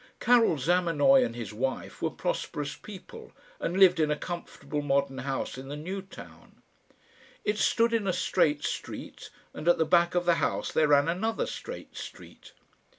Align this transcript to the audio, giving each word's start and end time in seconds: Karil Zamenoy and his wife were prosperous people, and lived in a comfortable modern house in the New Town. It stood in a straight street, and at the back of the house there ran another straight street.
Karil 0.19 0.57
Zamenoy 0.57 1.23
and 1.23 1.35
his 1.35 1.53
wife 1.53 2.01
were 2.01 2.09
prosperous 2.09 2.75
people, 2.75 3.33
and 3.59 3.77
lived 3.79 3.99
in 3.99 4.09
a 4.09 4.15
comfortable 4.15 4.81
modern 4.81 5.19
house 5.19 5.59
in 5.59 5.67
the 5.67 5.75
New 5.75 6.01
Town. 6.01 6.63
It 7.45 7.59
stood 7.59 7.93
in 7.93 8.07
a 8.07 8.11
straight 8.11 8.63
street, 8.63 9.29
and 9.53 9.67
at 9.67 9.77
the 9.77 9.85
back 9.85 10.15
of 10.15 10.25
the 10.25 10.37
house 10.41 10.71
there 10.71 10.87
ran 10.87 11.07
another 11.07 11.45
straight 11.45 11.95
street. 11.95 12.53